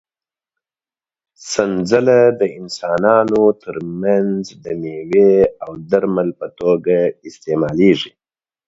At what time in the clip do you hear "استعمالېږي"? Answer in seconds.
7.27-8.11